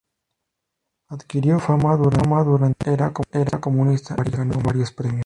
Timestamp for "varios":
4.63-4.91